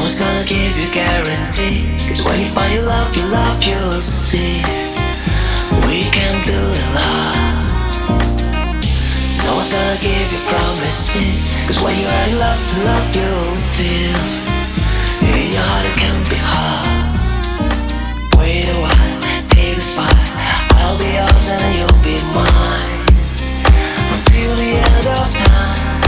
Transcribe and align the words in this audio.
No 0.00 0.04
one's 0.04 0.18
gonna 0.18 0.46
give 0.46 0.78
you 0.80 0.90
guarantee. 0.94 1.84
Cause 2.08 2.24
when 2.24 2.40
you 2.40 2.48
find 2.52 2.72
your 2.72 2.84
love, 2.84 3.14
your 3.14 3.26
love, 3.26 3.62
you'll 3.62 4.00
see. 4.00 4.64
We 5.84 6.08
can 6.08 6.32
do 6.48 6.56
it 6.56 6.86
lot. 6.96 7.36
No 9.44 9.56
one's 9.56 9.70
gonna 9.70 10.00
give 10.00 10.32
you 10.32 10.40
promises. 10.48 11.52
Cause 11.68 11.82
when 11.84 12.00
you 12.00 12.06
are 12.08 12.28
in 12.28 12.38
love, 12.38 12.60
your 12.72 12.86
love, 12.86 13.14
you'll 13.14 13.56
feel. 13.76 14.16
In 15.36 15.52
your 15.52 15.64
heart, 15.68 15.84
it 15.84 15.92
can 16.00 16.16
be 16.32 16.38
hard. 16.48 16.88
Wait 18.40 18.64
a 18.64 18.76
while, 18.80 19.20
take 19.48 19.76
a 19.76 19.80
spot. 19.82 20.16
I'll 20.80 20.96
be 20.96 21.12
yours 21.12 21.52
and 21.52 21.76
you'll 21.76 22.00
be 22.00 22.16
mine. 22.32 23.04
Until 24.16 24.56
the 24.56 24.80
end 24.80 25.06
of 25.12 25.28
time. 25.44 25.99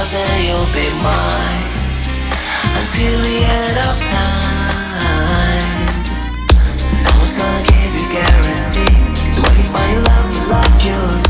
yours 0.00 0.14
and 0.14 0.44
you'll 0.44 0.72
be 0.72 0.88
mine 1.02 1.64
until 2.80 3.20
the 3.20 3.38
end 3.58 3.76
of 3.86 3.96
time. 4.16 4.96
No 7.04 7.10
one's 7.18 7.36
gonna 7.36 7.66
give 7.66 7.92
you 8.00 8.06
guarantee. 8.08 8.96
When 9.42 9.54
you 9.58 9.66
find 9.74 10.04
love, 10.04 10.34
you 10.34 10.42
love 10.48 10.84
yours. 10.84 11.29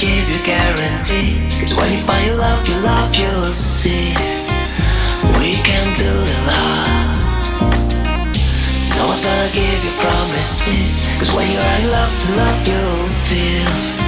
give 0.00 0.30
you 0.30 0.42
guarantee. 0.42 1.36
Cause 1.60 1.76
when 1.76 1.92
you 1.92 2.02
find 2.04 2.26
your 2.26 2.36
love, 2.36 2.66
your 2.66 2.80
love, 2.80 3.14
you'll 3.14 3.52
see. 3.52 4.14
We 5.36 5.52
can 5.60 5.84
do 6.00 6.10
it 6.24 6.40
love. 6.48 6.88
No 8.96 9.08
one's 9.08 9.22
gonna 9.22 9.50
give 9.52 9.84
you 9.84 9.92
promises. 10.00 11.04
Cause 11.18 11.34
when 11.36 11.50
you're 11.52 11.60
in 11.60 11.90
love, 11.90 12.12
love, 12.34 12.66
you'll 12.66 13.08
feel. 13.28 13.99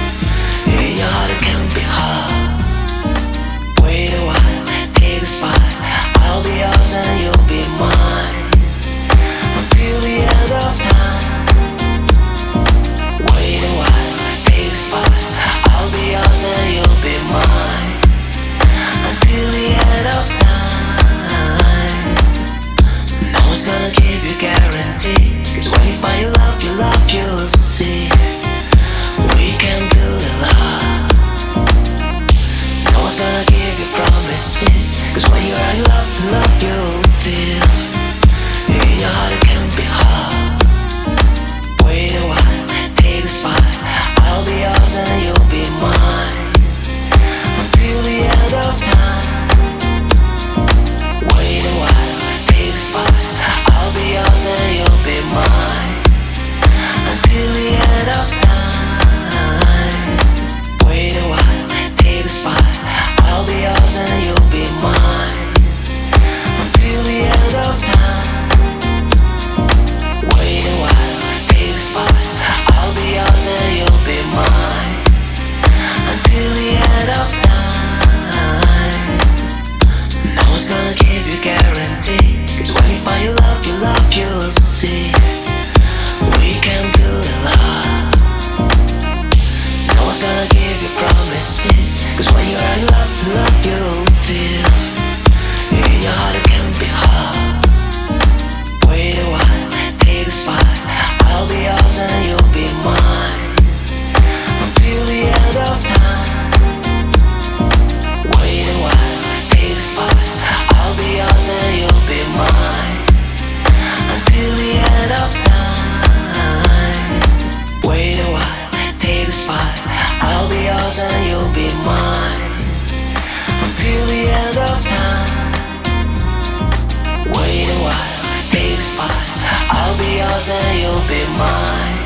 I'll 129.69 129.97
be 129.97 130.17
yours 130.19 130.49
and 130.49 130.79
you'll 130.79 131.07
be 131.07 131.21
mine 131.37 131.99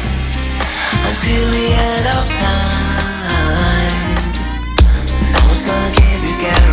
until 1.10 1.45
the 1.51 1.68
end 1.88 2.06
of 2.16 2.25
time. 2.42 4.16
No 5.34 5.39
one's 5.48 5.66
gonna 5.66 5.92
give 5.95 6.22
you 6.30 6.36
guys. 6.42 6.67